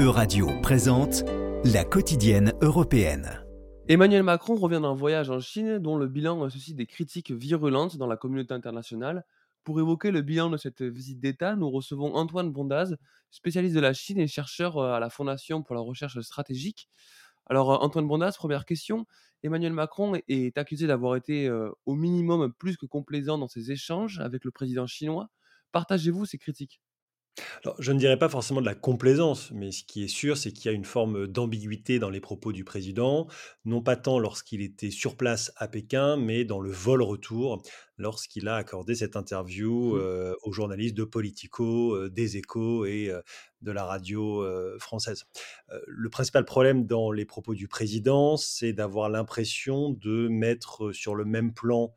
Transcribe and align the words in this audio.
Euradio 0.00 0.46
présente 0.62 1.24
La 1.64 1.84
quotidienne 1.84 2.52
européenne. 2.62 3.44
Emmanuel 3.88 4.22
Macron 4.22 4.54
revient 4.54 4.78
d'un 4.80 4.94
voyage 4.94 5.28
en 5.28 5.40
Chine 5.40 5.80
dont 5.80 5.96
le 5.96 6.06
bilan 6.06 6.48
suscite 6.50 6.76
des 6.76 6.86
critiques 6.86 7.32
virulentes 7.32 7.96
dans 7.96 8.06
la 8.06 8.16
communauté 8.16 8.54
internationale. 8.54 9.24
Pour 9.64 9.80
évoquer 9.80 10.12
le 10.12 10.22
bilan 10.22 10.50
de 10.50 10.56
cette 10.56 10.82
visite 10.82 11.18
d'État, 11.18 11.56
nous 11.56 11.68
recevons 11.68 12.14
Antoine 12.14 12.52
Bondaz, 12.52 12.96
spécialiste 13.32 13.74
de 13.74 13.80
la 13.80 13.92
Chine 13.92 14.20
et 14.20 14.28
chercheur 14.28 14.78
à 14.78 15.00
la 15.00 15.10
Fondation 15.10 15.64
pour 15.64 15.74
la 15.74 15.80
recherche 15.80 16.20
stratégique. 16.20 16.88
Alors 17.46 17.72
euh, 17.72 17.78
Antoine 17.78 18.06
Bondaz, 18.06 18.36
première 18.36 18.66
question. 18.66 19.04
Emmanuel 19.42 19.72
Macron 19.72 20.14
est 20.28 20.56
accusé 20.58 20.86
d'avoir 20.86 21.16
été 21.16 21.48
euh, 21.48 21.72
au 21.86 21.96
minimum 21.96 22.52
plus 22.52 22.76
que 22.76 22.86
complaisant 22.86 23.36
dans 23.36 23.48
ses 23.48 23.72
échanges 23.72 24.20
avec 24.20 24.44
le 24.44 24.52
président 24.52 24.86
chinois. 24.86 25.28
Partagez-vous 25.72 26.24
ces 26.24 26.38
critiques? 26.38 26.80
Alors, 27.64 27.76
je 27.78 27.92
ne 27.92 27.98
dirais 27.98 28.18
pas 28.18 28.28
forcément 28.28 28.60
de 28.60 28.66
la 28.66 28.74
complaisance, 28.74 29.50
mais 29.52 29.72
ce 29.72 29.84
qui 29.84 30.04
est 30.04 30.08
sûr, 30.08 30.36
c'est 30.36 30.52
qu'il 30.52 30.66
y 30.66 30.68
a 30.68 30.76
une 30.76 30.84
forme 30.84 31.26
d'ambiguïté 31.26 31.98
dans 31.98 32.10
les 32.10 32.20
propos 32.20 32.52
du 32.52 32.64
président, 32.64 33.26
non 33.64 33.82
pas 33.82 33.96
tant 33.96 34.18
lorsqu'il 34.18 34.62
était 34.62 34.90
sur 34.90 35.16
place 35.16 35.52
à 35.56 35.68
Pékin, 35.68 36.16
mais 36.16 36.44
dans 36.44 36.60
le 36.60 36.70
vol 36.70 37.02
retour, 37.02 37.62
lorsqu'il 37.96 38.48
a 38.48 38.56
accordé 38.56 38.94
cette 38.94 39.16
interview 39.16 39.68
Mmh. 39.68 40.00
euh, 40.00 40.34
aux 40.42 40.52
journalistes 40.52 40.96
de 40.96 41.04
Politico, 41.04 41.94
euh, 41.94 42.10
des 42.10 42.36
Échos 42.36 42.84
et 42.86 43.10
euh, 43.10 43.20
de 43.60 43.72
la 43.72 43.84
radio 43.84 44.46
française. 44.78 45.24
Le 45.88 46.08
principal 46.10 46.44
problème 46.44 46.86
dans 46.86 47.10
les 47.10 47.24
propos 47.24 47.54
du 47.54 47.66
président, 47.66 48.36
c'est 48.36 48.72
d'avoir 48.72 49.08
l'impression 49.08 49.90
de 49.90 50.28
mettre 50.28 50.92
sur 50.92 51.16
le 51.16 51.24
même 51.24 51.52
plan 51.52 51.92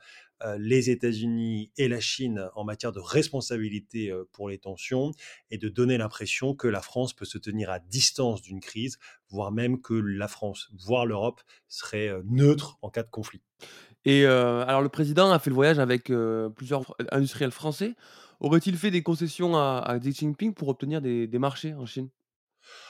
les 0.57 0.89
États-Unis 0.89 1.71
et 1.77 1.87
la 1.87 1.99
Chine 1.99 2.49
en 2.55 2.63
matière 2.63 2.91
de 2.91 2.99
responsabilité 2.99 4.09
euh, 4.09 4.27
pour 4.31 4.49
les 4.49 4.57
tensions 4.57 5.11
et 5.49 5.57
de 5.57 5.69
donner 5.69 5.97
l'impression 5.97 6.55
que 6.55 6.67
la 6.67 6.81
France 6.81 7.13
peut 7.13 7.25
se 7.25 7.37
tenir 7.37 7.69
à 7.69 7.79
distance 7.79 8.41
d'une 8.41 8.59
crise, 8.59 8.97
voire 9.29 9.51
même 9.51 9.81
que 9.81 9.93
la 9.93 10.27
France, 10.27 10.71
voire 10.77 11.05
l'Europe, 11.05 11.41
serait 11.67 12.09
euh, 12.09 12.21
neutre 12.25 12.77
en 12.81 12.89
cas 12.89 13.03
de 13.03 13.09
conflit. 13.09 13.41
Et 14.03 14.25
alors 14.25 14.81
le 14.81 14.89
président 14.89 15.31
a 15.31 15.37
fait 15.37 15.51
le 15.51 15.55
voyage 15.55 15.77
avec, 15.77 16.11
plusieurs 16.55 16.95
industriels 17.11 17.51
français. 17.51 17.93
Aurait-il 18.39 18.75
fait 18.75 18.89
des 18.89 19.03
concessions 19.03 19.55
à 19.55 19.99
Xi 19.99 20.11
Jinping 20.11 20.55
pour 20.55 20.69
obtenir 20.69 21.01
des 21.03 21.27
marchés 21.37 21.75
en 21.75 21.85
Chine? 21.85 22.09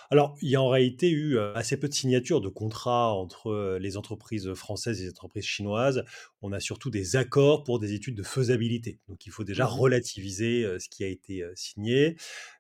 Alors, 0.10 0.36
il 0.42 0.50
y 0.50 0.56
a 0.56 0.62
en 0.62 0.68
réalité 0.68 1.10
eu 1.10 1.40
assez 1.40 1.78
peu 1.78 1.88
de 1.88 1.94
signatures 1.94 2.42
de 2.42 2.50
contrats 2.50 3.14
entre 3.14 3.78
les 3.80 3.96
entreprises 3.96 4.54
françaises 4.54 5.02
et 5.02 5.06
les 5.06 5.10
entreprises 5.12 5.46
chinoises. 5.46 6.04
On 6.42 6.52
a 6.52 6.60
surtout 6.60 6.90
des 6.90 7.16
accords 7.16 7.64
pour 7.64 7.80
des 7.80 7.94
études 7.94 8.16
de 8.16 8.24
faisabilité. 8.24 9.00
Donc, 9.08 9.26
il 9.26 9.32
faut 9.32 9.46
déjà 9.46 9.66
Mmh 9.66 9.70
relativiser 9.70 10.80
ce 10.80 10.90
qui 10.90 11.04
a 11.04 11.08
été 11.08 11.46
signé. 11.56 12.18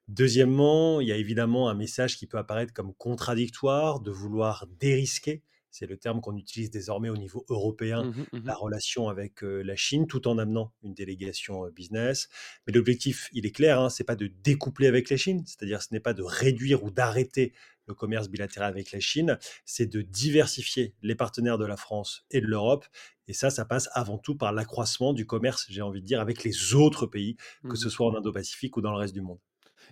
Deuxièmement, 0.08 1.02
il 1.02 1.08
y 1.08 1.12
a 1.12 1.18
évidemment 1.18 1.70
un 1.70 1.74
message 1.74 2.18
qui 2.18 2.28
peut 2.28 2.38
apparaître 2.38 2.74
comme 2.74 2.94
contradictoire 2.94 4.00
de 4.00 4.12
vouloir 4.12 4.66
dérisquer. 4.80 5.44
C'est 5.72 5.88
le 5.88 5.98
terme 5.98 6.22
qu'on 6.22 6.36
utilise 6.38 6.70
désormais 6.70 7.10
au 7.10 7.18
niveau 7.18 7.46
européen, 7.50 8.04
Mmh 8.04 8.10
mh. 8.34 8.46
la 8.46 8.54
Mmh 8.54 8.58
relation 8.58 9.08
avec 9.10 9.44
euh, 9.44 9.62
la 9.64 9.76
Chine, 9.76 10.06
tout 10.08 10.28
en 10.28 10.38
amenant 10.38 10.74
une 10.84 10.94
délégation 10.94 11.66
euh, 11.66 11.72
business. 11.72 12.30
Mais 12.68 12.74
l'objectif, 12.74 13.30
il 13.34 13.46
est 13.46 13.52
clair, 13.52 13.80
hein, 13.80 13.90
c'est 13.90 14.04
pas 14.04 14.16
de 14.16 14.28
découpler 14.28 14.88
avec 14.88 15.10
la 15.10 15.18
Chine, 15.18 15.44
c'est-à-dire 15.46 15.82
ce 15.82 15.88
n'est 15.94 16.00
pas 16.00 16.14
de 16.14 16.22
réduire 16.24 16.84
ou 16.84 16.92
d'arrêter 16.92 17.54
le 17.88 17.96
commerce 17.96 18.30
bilatéral 18.30 18.70
avec 18.70 18.92
la 18.92 19.00
Chine, 19.00 19.38
c'est 19.66 19.88
de 19.88 20.02
diversifier 20.02 20.94
les 21.02 21.16
partenaires 21.16 21.58
de 21.58 21.66
la 21.66 21.78
France 21.78 22.26
et 22.32 22.40
de 22.40 22.46
l'Europe. 22.46 22.86
Et 23.28 23.34
ça, 23.34 23.50
ça 23.50 23.66
passe 23.66 23.90
avant 23.94 24.18
tout 24.18 24.36
par 24.36 24.54
l'accroissement 24.54 25.14
du 25.14 25.26
commerce, 25.26 25.66
j'ai 25.70 25.82
envie 25.82 26.02
de 26.02 26.06
dire, 26.06 26.22
avec 26.22 26.44
les 26.44 26.74
autres 26.76 27.06
pays, 27.08 27.38
que 27.70 27.76
ce 27.76 27.88
Mmh 27.88 27.90
soit 27.90 28.08
en 28.08 28.16
Indo-Pacifique 28.16 28.78
ou 28.78 28.82
dans 28.82 28.92
le 28.92 28.98
reste 28.98 29.14
du 29.14 29.22
monde. 29.22 29.40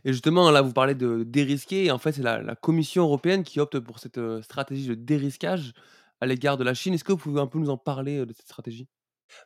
Et 0.06 0.14
justement, 0.14 0.52
là, 0.52 0.62
vous 0.62 0.74
parlez 0.74 0.96
de 0.96 1.24
dérisquer 1.24 1.86
et 1.86 1.92
en 1.92 1.98
fait, 2.00 2.12
c'est 2.14 2.24
la 2.24 2.56
Commission 2.56 3.04
européenne 3.04 3.44
qui 3.44 3.60
opte 3.60 3.80
pour 3.80 4.00
cette, 4.00 4.18
heu, 4.18 4.42
stratégie 4.42 4.88
de 4.88 4.96
dérisquage 4.96 5.74
à 6.22 6.26
l'égard 6.26 6.58
de 6.58 6.64
la 6.64 6.74
Chine. 6.74 6.94
Est-ce 6.94 7.04
que 7.04 7.12
vous 7.12 7.18
pouvez 7.18 7.42
un 7.42 7.48
peu 7.48 7.60
nous 7.60 7.70
en 7.70 7.78
parler, 7.78 8.18
heu, 8.20 8.26
de 8.26 8.34
cette 8.34 8.46
stratégie? 8.48 8.88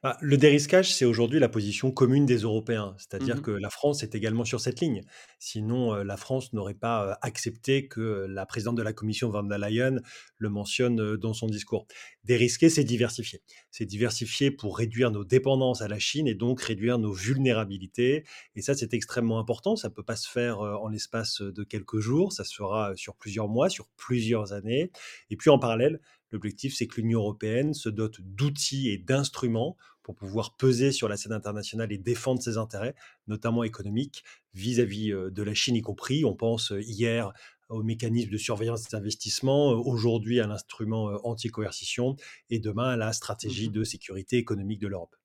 Bah, 0.01 0.17
le 0.21 0.37
dérisquage, 0.37 0.93
c'est 0.93 1.05
aujourd'hui 1.05 1.39
la 1.39 1.49
position 1.49 1.91
commune 1.91 2.25
des 2.25 2.37
Européens, 2.37 2.95
c'est-à-dire 2.97 3.37
Mmh 3.37 3.41
que 3.41 3.51
la 3.51 3.69
France 3.69 4.03
est 4.03 4.15
également 4.15 4.45
sur 4.45 4.59
cette 4.59 4.79
ligne. 4.79 5.01
Sinon, 5.39 5.93
euh, 5.93 6.03
la 6.03 6.17
France 6.17 6.53
n'aurait 6.53 6.73
pas 6.73 7.07
euh, 7.07 7.13
accepté 7.21 7.87
que 7.87 8.01
euh, 8.01 8.27
la 8.27 8.45
présidente 8.45 8.75
de 8.75 8.81
la 8.81 8.93
Commission, 8.93 9.29
Van 9.29 9.43
der 9.43 9.57
Leyen, 9.57 9.97
le 10.43 10.49
mentionne 10.49 11.01
euh, 11.01 11.17
dans 11.17 11.33
son 11.33 11.47
discours. 11.47 11.87
Dérisquer, 12.23 12.69
c'est 12.69 12.83
diversifier. 12.83 13.41
C'est 13.71 13.85
diversifier 13.85 14.51
pour 14.51 14.77
réduire 14.77 15.09
nos 15.09 15.23
dépendances 15.23 15.81
à 15.81 15.87
la 15.87 15.97
Chine 15.99 16.27
et 16.27 16.35
donc 16.35 16.61
réduire 16.61 16.99
nos 16.99 17.11
vulnérabilités. 17.11 18.25
Et 18.55 18.61
ça, 18.61 18.75
c'est 18.75 18.93
extrêmement 18.93 19.39
important. 19.39 19.75
Ça 19.75 19.89
ne 19.89 19.93
peut 19.93 20.03
pas 20.03 20.15
se 20.15 20.29
faire 20.29 20.61
euh, 20.61 20.75
en 20.75 20.89
l'espace 20.89 21.41
de 21.41 21.63
quelques 21.63 21.99
jours. 21.99 22.33
Ça 22.33 22.43
se 22.43 22.53
fera 22.53 22.91
euh, 22.91 22.95
sur 22.95 23.15
plusieurs 23.15 23.47
mois, 23.47 23.69
sur 23.69 23.87
plusieurs 23.97 24.53
années. 24.53 24.91
Et 25.31 25.37
puis 25.37 25.49
en 25.49 25.57
parallèle, 25.57 25.99
L'objectif, 26.33 26.75
c'est 26.75 26.87
que 26.87 26.99
l'Union 26.99 27.19
européenne 27.19 27.75
se 27.75 27.89
dote 27.89 28.19
d'outils 28.19 28.89
et 28.89 28.97
d'instruments 28.97 29.77
pour 30.01 30.15
pouvoir 30.15 30.57
peser 30.57 30.91
sur 30.91 31.07
la 31.07 31.15
scène 31.15 31.31
internationale 31.31 31.91
et 31.91 31.99
défendre 31.99 32.41
ses 32.41 32.57
intérêts, 32.57 32.95
notamment 33.27 33.63
économiques, 33.63 34.23
vis-à-vis 34.55 35.11
euh, 35.11 35.29
de 35.29 35.43
la 35.43 35.53
Chine 35.53 35.75
y 35.75 35.81
compris. 35.81 36.25
On 36.25 36.35
pense 36.35 36.71
euh, 36.71 36.81
hier 36.81 37.31
au 37.69 37.83
mécanisme 37.83 38.31
de 38.31 38.37
surveillance 38.37 38.89
des 38.89 38.95
investissements, 38.95 39.73
euh, 39.73 39.75
aujourd'hui 39.75 40.39
à 40.39 40.47
l'instrument 40.47 41.11
anti-coercition 41.23 42.15
et 42.49 42.57
demain 42.59 42.89
à 42.89 42.97
la 42.97 43.13
stratégie 43.13 43.69
Mmh 43.69 43.73
de 43.73 43.83
sécurité 43.83 44.37
économique 44.37 44.79
de 44.79 44.87
l'Europe. 44.87 45.15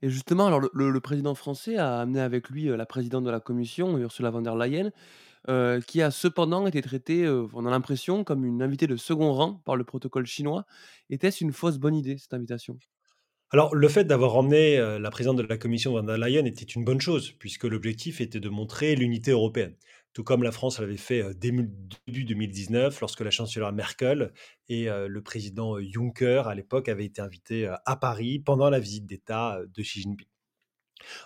Et 0.00 0.08
justement, 0.08 0.46
alors 0.46 0.60
le 0.72 1.00
président 1.00 1.34
français 1.34 1.76
a 1.76 2.00
amené 2.00 2.20
avec 2.20 2.48
lui, 2.48 2.64
la 2.64 2.86
présidente 2.86 3.24
de 3.24 3.30
la 3.30 3.40
commission, 3.40 3.98
Ursula 3.98 4.30
von 4.30 4.42
der 4.42 4.56
Leyen, 4.56 4.90
heu, 5.48 5.80
qui 5.86 6.02
a 6.02 6.10
cependant 6.10 6.66
été 6.66 6.82
traitée, 6.82 7.24
heu, 7.24 7.48
on 7.54 7.66
a 7.66 7.70
l'impression, 7.70 8.24
comme 8.24 8.44
une 8.44 8.62
invitée 8.62 8.86
de 8.86 8.96
second 8.96 9.32
rang 9.32 9.54
par 9.64 9.76
le 9.76 9.84
protocole 9.84 10.26
chinois. 10.26 10.66
Était-ce 11.10 11.44
une 11.44 11.52
fausse 11.52 11.78
bonne 11.78 11.94
idée, 11.94 12.18
cette 12.18 12.34
invitation? 12.34 12.78
Alors, 13.50 13.74
le 13.74 13.88
fait 13.88 14.04
d'avoir 14.04 14.36
emmené 14.36 14.76
euh, 14.78 14.98
la 14.98 15.10
présidente 15.10 15.36
de 15.36 15.42
la 15.42 15.56
Commission, 15.56 15.92
Van 15.92 16.02
der 16.02 16.18
Leyen, 16.18 16.44
était 16.44 16.64
une 16.64 16.84
bonne 16.84 17.00
chose, 17.00 17.32
puisque 17.32 17.64
l'objectif 17.64 18.20
était 18.20 18.40
de 18.40 18.48
montrer 18.48 18.96
l'unité 18.96 19.30
européenne. 19.30 19.76
Tout 20.12 20.24
comme 20.24 20.42
la 20.42 20.50
France 20.50 20.80
l'avait 20.80 20.96
fait 20.96 21.22
euh, 21.22 21.32
début 21.34 21.68
2019, 22.08 23.00
lorsque 23.00 23.20
la 23.20 23.30
chancelière 23.30 23.72
Merkel 23.72 24.32
et 24.68 24.88
euh, 24.90 25.06
le 25.08 25.22
président 25.22 25.76
euh, 25.76 25.82
Juncker, 25.82 26.48
à 26.48 26.54
l'époque, 26.54 26.88
avaient 26.88 27.04
été 27.04 27.20
invités 27.22 27.66
euh, 27.68 27.74
à 27.84 27.96
Paris 27.96 28.40
pendant 28.40 28.68
la 28.70 28.80
visite 28.80 29.06
d'État 29.06 29.58
euh, 29.58 29.66
de 29.66 29.82
Xi 29.82 30.02
Jinping. 30.02 30.26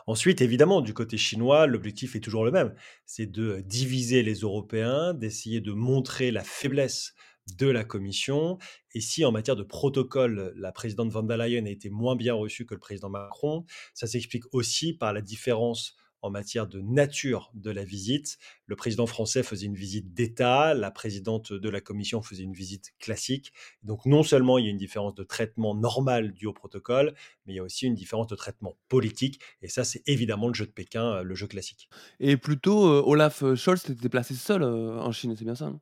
Ensuite, 0.06 0.40
évidemment, 0.40 0.80
du 0.80 0.94
côté 0.94 1.16
chinois, 1.16 1.66
l'objectif 1.66 2.16
est 2.16 2.20
toujours 2.20 2.44
le 2.44 2.50
même, 2.50 2.74
c'est 3.06 3.26
de 3.26 3.62
diviser 3.64 4.22
les 4.22 4.40
Européens, 4.40 5.14
d'essayer 5.14 5.60
de 5.60 5.72
montrer 5.72 6.30
la 6.30 6.44
faiblesse 6.44 7.14
de 7.58 7.66
la 7.66 7.84
Commission. 7.84 8.58
Et 8.94 9.00
si 9.00 9.24
en 9.24 9.32
matière 9.32 9.56
de 9.56 9.62
protocole, 9.62 10.52
la 10.56 10.72
présidente 10.72 11.10
von 11.10 11.22
der 11.22 11.36
Leyen 11.36 11.66
a 11.66 11.70
été 11.70 11.90
moins 11.90 12.16
bien 12.16 12.34
reçue 12.34 12.66
que 12.66 12.74
le 12.74 12.80
président 12.80 13.10
Macron, 13.10 13.64
ça 13.94 14.06
s'explique 14.06 14.44
aussi 14.52 14.92
par 14.92 15.12
la 15.12 15.22
différence 15.22 15.96
en 16.22 16.30
matière 16.30 16.66
de 16.66 16.80
nature 16.80 17.50
de 17.54 17.70
la 17.70 17.84
visite. 17.84 18.38
Le 18.66 18.76
président 18.76 19.06
français 19.06 19.42
faisait 19.42 19.66
une 19.66 19.74
visite 19.74 20.12
d'État, 20.14 20.74
la 20.74 20.90
présidente 20.90 21.52
de 21.52 21.68
la 21.68 21.80
Commission 21.80 22.22
faisait 22.22 22.42
une 22.42 22.52
visite 22.52 22.92
classique. 22.98 23.52
Donc 23.82 24.06
non 24.06 24.22
seulement 24.22 24.58
il 24.58 24.64
y 24.64 24.68
a 24.68 24.70
une 24.70 24.76
différence 24.76 25.14
de 25.14 25.24
traitement 25.24 25.74
normal 25.74 26.32
dû 26.32 26.46
au 26.46 26.52
protocole, 26.52 27.14
mais 27.46 27.54
il 27.54 27.56
y 27.56 27.60
a 27.60 27.62
aussi 27.62 27.86
une 27.86 27.94
différence 27.94 28.26
de 28.26 28.36
traitement 28.36 28.76
politique. 28.88 29.40
Et 29.62 29.68
ça, 29.68 29.84
c'est 29.84 30.02
évidemment 30.06 30.48
le 30.48 30.54
jeu 30.54 30.66
de 30.66 30.72
Pékin, 30.72 31.04
euh, 31.04 31.22
le 31.22 31.34
jeu 31.34 31.46
classique. 31.46 31.88
Et 32.18 32.36
plutôt, 32.36 32.86
heu, 32.86 33.02
Olaf, 33.04 33.42
Scholz 33.54 33.80
s'était 33.80 34.02
déplacé 34.02 34.34
seul, 34.34 34.62
en 34.62 35.12
Chine, 35.12 35.34
c'est 35.36 35.44
bien 35.44 35.54
ça, 35.54 35.70
non? 35.70 35.80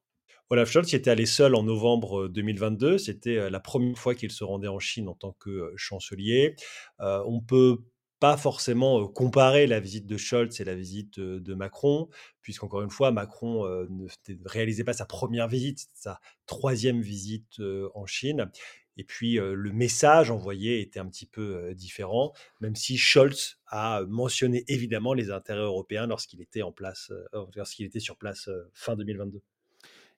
Olaf 0.50 0.70
Scholz 0.70 0.93
y 0.93 0.97
était 0.97 1.10
allé 1.10 1.26
seul 1.26 1.55
en 1.55 1.62
novembre 1.62 2.22
euh, 2.22 2.28
2022. 2.28 2.97
C'était 2.99 3.37
euh, 3.37 3.50
la 3.50 3.60
première 3.60 3.99
fois 3.99 4.15
qu'il 4.15 4.31
se 4.31 4.44
rendait 4.44 4.69
en 4.69 4.78
Chine 4.78 5.09
en 5.09 5.15
tant 5.15 5.32
que 5.32 5.50
euh, 5.50 5.72
chancelier. 5.76 6.56
Euh, 7.00 7.22
on 7.26 7.41
peut 7.41 7.78
pas 8.20 8.36
forcément 8.36 9.06
comparer 9.06 9.66
la 9.66 9.80
visite 9.80 10.06
de 10.06 10.16
Scholz 10.16 10.60
et 10.60 10.64
la 10.64 10.74
visite 10.74 11.20
de 11.20 11.54
Macron, 11.54 12.08
puisqu'encore 12.42 12.82
une 12.82 12.90
fois, 12.90 13.10
Macron 13.12 13.64
ne 13.66 14.06
réalisait 14.44 14.84
pas 14.84 14.93
sa 14.93 15.06
première 15.06 15.48
visite, 15.48 15.88
sa 15.94 16.20
troisième 16.46 17.00
visite 17.00 17.60
en 17.94 18.06
Chine. 18.06 18.50
Et 18.96 19.04
puis 19.04 19.34
le 19.34 19.72
message 19.72 20.32
envoyé 20.32 20.81
était 20.81 20.98
un 20.98 21.06
petit 21.06 21.26
peu 21.26 21.72
différent, 21.75 22.32
même 22.60 22.75
si 22.75 22.98
Scholz 22.98 23.60
a 23.69 24.02
mentionné 24.08 24.64
évidemment 24.66 25.14
les 25.14 25.31
intérêts 25.31 25.60
européens 25.60 26.08
lorsqu'il 26.08 26.40
était 26.40 26.62
en 26.62 26.72
place, 26.72 27.12
lorsqu'il 27.54 27.87
était 27.87 28.00
sur 28.00 28.16
place 28.16 28.50
fin 28.75 28.96
2022. 28.96 29.40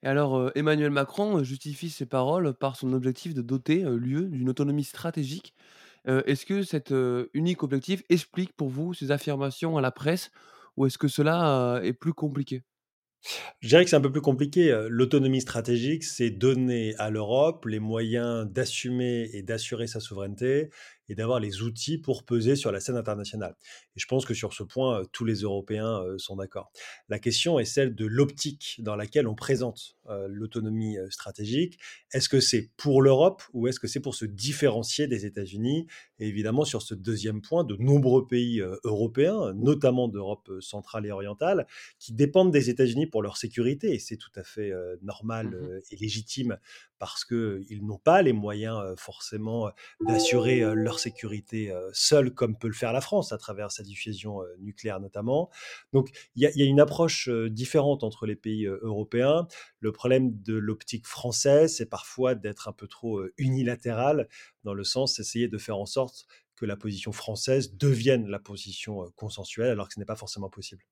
Et 0.03 0.07
alors, 0.07 0.51
Emmanuel 0.55 0.91
Macron, 0.91 1.45
justifie 1.45 1.91
ses 1.91 2.07
paroles 2.07 2.55
par 2.55 2.77
son 2.77 2.95
objectif 2.95 3.35
de 3.35 3.43
doter, 3.43 3.85
l'UE 3.85 4.31
d'une 4.31 4.49
autonomie 4.49 4.85
stratégique. 4.85 5.53
Est-ce 6.07 6.47
que 6.47 6.63
cet, 6.63 6.95
unique 7.35 7.63
objectif 7.63 8.03
explique 8.09 8.53
pour 8.55 8.69
vous 8.69 8.95
ces 8.95 9.11
affirmations 9.11 9.77
à 9.77 9.81
la 9.81 9.91
presse 9.91 10.31
ou 10.77 10.87
est-ce 10.87 10.99
que 10.99 11.09
cela, 11.09 11.81
est 11.83 11.93
plus 11.93 12.15
compliqué? 12.15 12.63
Je 13.61 13.69
dirais 13.69 13.85
que 13.85 13.91
c'est 13.91 13.97
un 13.97 14.01
peu 14.01 14.13
plus 14.13 14.21
compliqué. 14.21 14.87
L'autonomie 14.89 15.41
stratégique, 15.41 16.05
c'est 16.05 16.31
donner 16.31 16.95
à 16.97 17.11
l'Europe 17.11 17.67
les 17.67 17.79
moyens 17.79 18.47
d'assumer 18.51 19.29
et 19.33 19.43
d'assurer 19.43 19.87
sa 19.87 20.01
souveraineté. 20.01 20.71
et 21.11 21.17
d'avoir 21.17 21.41
les 21.41 21.61
outils 21.61 21.99
pour 21.99 22.25
peser 22.25 22.55
sur 22.55 22.71
la 22.71 22.79
scène 22.79 22.97
internationale. 22.97 23.57
Et 23.97 24.01
je 24.01 24.07
pense 24.07 24.25
que 24.25 24.33
sur 24.33 24.55
ce 24.55 24.63
point, 24.63 25.03
tous 25.13 25.25
les 25.25 25.41
Européens 25.41 26.01
sont 26.19 26.37
d'accord. 26.37 26.71
La 27.09 27.19
question 27.19 27.59
est 27.59 27.65
celle 27.65 27.97
de 27.97 28.07
l'optique 28.07 28.77
dans 28.79 28.95
laquelle 28.95 29.27
on 29.27 29.35
présente 29.35 29.97
l'autonomie 30.29 30.97
stratégique. 31.11 31.79
Est-ce 32.13 32.29
que 32.29 32.41
c'est 32.41 32.71
pour 32.77 33.03
l'Europe 33.03 33.43
ou 33.53 33.67
est-ce 33.67 33.81
que 33.81 33.89
c'est 33.89 34.01
pour 34.01 34.15
se 34.15 34.25
différencier 34.25 35.09
des 35.09 35.27
États-Unis? 35.27 35.89
Et 36.21 36.29
évidemment, 36.29 36.65
sur 36.65 36.81
ce 36.81 36.95
deuxième 36.95 37.43
point, 37.43 37.65
de 37.65 37.77
nombreux 37.77 38.29
pays 38.29 38.63
européens, 38.85 39.53
notamment 39.55 40.07
d'Europe 40.07 40.49
centrale 40.61 41.07
et 41.07 41.11
orientale, 41.11 41.67
qui 41.99 42.13
dépendent 42.13 42.53
des 42.53 42.71
États-Unis 42.71 43.07
pour 43.11 43.23
leur 43.23 43.37
sécurité, 43.37 43.95
et 43.95 43.99
c'est 43.99 44.17
tout 44.17 44.31
à 44.37 44.43
fait 44.43 44.73
normal 45.03 45.49
mmh 45.49 45.81
et 45.91 45.97
légitime 45.97 46.59
parce 46.99 47.25
qu'ils 47.25 47.85
n'ont 47.85 47.99
pas 47.99 48.23
les 48.23 48.33
moyens 48.33 48.95
forcément 48.97 49.71
d'assurer 50.01 50.61
leur 50.75 50.99
sécurité 50.99 51.73
seuls, 51.93 52.33
comme 52.35 52.57
peut 52.57 52.69
le 52.69 52.75
faire 52.75 52.93
la 52.93 53.01
France 53.01 53.33
à 53.33 53.39
travers 53.39 53.73
sa 53.73 53.83
diffusion 53.83 54.41
nucléaire 54.59 55.01
notamment. 55.01 55.51
Donc 55.93 56.11
il 56.35 56.47
y, 56.47 56.59
y, 56.59 56.63
a 56.63 56.67
une 56.67 56.81
approche 56.81 57.29
différente 57.29 58.05
entre 58.05 58.27
les 58.27 58.37
pays 58.37 58.67
européens. 58.67 59.47
Le 59.81 59.93
problème 59.93 60.41
de 60.43 60.55
l'optique 60.55 61.07
française, 61.07 61.77
c'est 61.77 61.89
parfois 61.89 62.35
d'être 62.35 62.69
un 62.69 62.73
peu 62.73 62.87
trop 62.87 63.23
unilatéral, 63.39 64.29
dans 64.65 64.75
le 64.75 64.85
sens 64.85 65.17
d'essayer 65.17 65.49
de 65.49 65.59
faire 65.59 65.79
en 65.79 65.87
sorte 65.87 66.27
que 66.57 66.67
la 66.67 66.77
position 66.77 67.13
française 67.13 67.77
devienne 67.77 68.29
la 68.29 68.39
position 68.39 69.11
consensuelle, 69.17 69.71
alors 69.71 69.89
que 69.89 69.95
ce 69.95 69.99
n'est 69.99 70.05
pas 70.05 70.17
forcément 70.17 70.51
possible. 70.51 70.85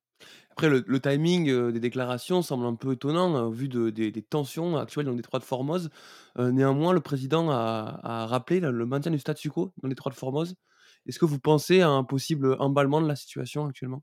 Après, 0.50 0.68
le, 0.68 0.84
le 0.86 1.00
timing 1.00 1.70
des 1.72 1.80
déclarations 1.80 2.42
semble 2.42 2.66
un 2.66 2.74
peu 2.74 2.92
étonnant 2.92 3.46
au 3.46 3.50
vu 3.50 3.68
de, 3.68 3.90
des, 3.90 4.10
des 4.10 4.22
tensions 4.22 4.76
actuelles 4.76 5.04
dans 5.06 5.12
le 5.12 5.16
détroit 5.16 5.38
de 5.40 5.44
Formose. 5.44 5.90
Euh, 6.38 6.50
néanmoins, 6.50 6.92
le 6.92 7.00
président 7.00 7.50
a, 7.50 8.00
a 8.02 8.26
rappelé 8.26 8.60
le 8.60 8.86
maintien 8.86 9.12
du 9.12 9.18
statu 9.18 9.50
quo 9.50 9.72
dans 9.82 9.88
le 9.88 9.90
détroit 9.90 10.10
de 10.12 10.16
Formose. 10.16 10.56
Est-ce 11.06 11.18
que 11.18 11.24
vous 11.26 11.38
pensez 11.38 11.80
à 11.80 11.88
un 11.90 12.04
possible 12.04 12.56
emballement 12.58 13.00
de 13.00 13.06
la 13.08 13.16
situation 13.16 13.66
actuellement? 13.66 14.02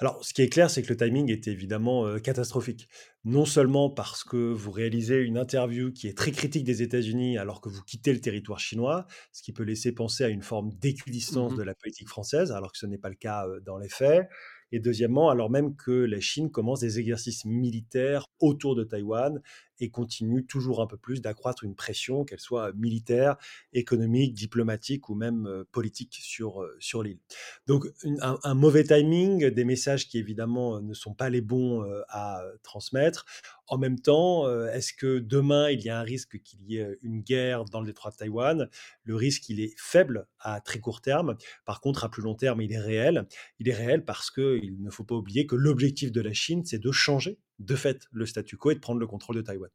Alors, 0.00 0.24
ce 0.24 0.34
qui 0.34 0.42
est 0.42 0.48
clair, 0.48 0.70
c'est 0.70 0.82
que 0.82 0.88
le 0.88 0.96
timing 0.96 1.30
est 1.30 1.48
évidemment 1.48 2.06
euh, 2.06 2.18
catastrophique. 2.18 2.88
Non 3.24 3.44
seulement 3.44 3.90
parce 3.90 4.24
que 4.24 4.36
vous 4.36 4.70
réalisez 4.70 5.20
une 5.22 5.38
interview 5.38 5.92
qui 5.92 6.08
est 6.08 6.16
très 6.16 6.32
critique 6.32 6.64
des 6.64 6.82
États-Unis 6.82 7.38
alors 7.38 7.60
que 7.60 7.68
vous 7.68 7.82
quittez 7.82 8.12
le 8.12 8.20
territoire 8.20 8.58
chinois, 8.60 9.06
ce 9.32 9.42
qui 9.42 9.52
peut 9.52 9.62
laisser 9.62 9.92
penser 9.92 10.24
à 10.24 10.28
une 10.28 10.42
forme 10.42 10.70
d'équidistance 10.74 11.54
Mhm. 11.54 11.58
de 11.58 11.62
la 11.62 11.74
politique 11.74 12.08
française, 12.08 12.52
alors 12.52 12.72
que 12.72 12.78
ce 12.78 12.86
n'est 12.86 12.98
pas 12.98 13.08
le 13.08 13.14
cas 13.14 13.46
euh, 13.46 13.60
dans 13.60 13.78
les 13.78 13.88
faits. 13.88 14.28
Et 14.72 14.80
deuxièmement, 14.80 15.28
alors 15.28 15.50
même 15.50 15.76
que 15.76 15.92
la 15.92 16.20
Chine 16.20 16.50
commence 16.50 16.80
des 16.80 16.98
exercices 16.98 17.44
militaires 17.44 18.26
autour 18.40 18.74
de 18.74 18.84
Taïwan 18.84 19.40
et 19.82 19.90
continue 19.90 20.46
toujours 20.46 20.80
un 20.80 20.86
peu 20.86 20.96
plus 20.96 21.20
d'accroître 21.20 21.64
une 21.64 21.74
pression, 21.74 22.24
qu'elle 22.24 22.38
soit 22.38 22.72
militaire, 22.74 23.36
économique, 23.72 24.32
diplomatique 24.32 25.08
ou 25.08 25.16
même 25.16 25.46
euh, 25.46 25.64
politique 25.72 26.20
sur, 26.22 26.62
euh, 26.62 26.76
sur 26.78 27.02
l'île. 27.02 27.18
Donc 27.66 27.86
un, 28.20 28.38
un 28.44 28.54
mauvais 28.54 28.84
timing, 28.84 29.50
des 29.50 29.64
messages 29.64 30.08
qui 30.08 30.18
évidemment 30.18 30.76
euh, 30.76 30.80
ne 30.80 30.94
sont 30.94 31.14
pas 31.14 31.30
les 31.30 31.40
bons 31.40 31.82
à 32.08 32.42
transmettre. 32.62 33.24
En 33.66 33.76
même 33.76 33.98
temps, 33.98 34.48
est-ce 34.68 34.92
que 34.92 35.18
demain 35.18 35.70
il 35.70 35.80
y 35.80 35.88
a 35.88 35.98
un 35.98 36.02
risque 36.02 36.40
qu'il 36.42 36.60
y 36.62 36.76
ait 36.76 36.98
une 37.02 37.22
guerre 37.22 37.64
dans 37.64 37.80
le 37.80 37.86
détroit 37.86 38.10
de 38.12 38.16
Taïwan? 38.16 38.68
Le 39.02 39.16
risque, 39.16 39.48
il 39.48 39.60
est 39.60 39.74
faible 39.78 40.28
à 40.38 40.60
très 40.60 40.78
court 40.78 41.00
terme. 41.00 41.36
Par 41.64 41.80
contre, 41.80 42.04
à 42.04 42.10
plus 42.10 42.22
long 42.22 42.34
terme, 42.34 42.60
il 42.60 42.72
est 42.72 42.78
réel. 42.78 43.26
Il 43.58 43.68
est 43.68 43.74
réel 43.74 44.04
parce 44.04 44.30
qu'il 44.30 44.76
ne 44.80 44.90
faut 44.90 45.04
pas 45.04 45.16
oublier 45.16 45.46
que 45.46 45.56
l'objectif 45.56 46.12
de 46.12 46.20
la 46.20 46.32
Chine, 46.32 46.64
c'est 46.64 46.78
de 46.78 46.92
changer 46.92 47.38
de 47.58 47.76
fait 47.76 48.06
le 48.10 48.26
statu 48.26 48.56
quo 48.56 48.70
et 48.70 48.74
de 48.74 48.80
prendre 48.80 49.00
le 49.00 49.06
contrôle 49.06 49.36
de 49.36 49.42
Taïwan. 49.42 49.70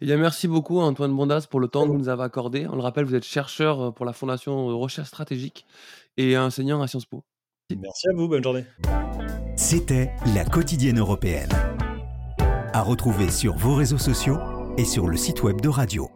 Eh 0.00 0.06
bien, 0.06 0.16
merci 0.16 0.48
beaucoup 0.48 0.80
Antoine 0.80 1.14
Bondas 1.14 1.46
pour 1.48 1.60
le 1.60 1.68
temps 1.68 1.84
que 1.86 1.92
vous 1.92 1.98
nous 1.98 2.08
avez 2.08 2.22
accordé. 2.22 2.66
On 2.66 2.76
le 2.76 2.82
rappelle, 2.82 3.04
vous 3.04 3.14
êtes 3.14 3.24
chercheur 3.24 3.80
euh, 3.80 3.90
pour 3.90 4.04
la 4.04 4.12
Fondation 4.12 4.70
euh, 4.70 4.74
Recherche 4.74 5.08
Stratégique 5.08 5.66
et 6.16 6.36
enseignant 6.36 6.82
à 6.82 6.86
Sciences 6.86 7.06
Po. 7.06 7.24
Merci 7.70 8.08
à 8.08 8.16
vous, 8.16 8.28
bonne 8.28 8.42
journée. 8.42 8.64
C'était 9.56 10.10
La 10.34 10.44
Quotidienne 10.44 10.98
Européenne. 10.98 11.50
À 12.72 12.82
retrouver 12.82 13.30
sur 13.30 13.56
vos 13.56 13.74
réseaux 13.74 13.98
sociaux 13.98 14.38
et 14.76 14.84
sur 14.84 15.08
le 15.08 15.16
site 15.16 15.42
web 15.42 15.60
de 15.60 15.68
Radio. 15.68 16.08